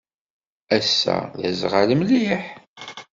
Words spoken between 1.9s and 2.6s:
mliḥ.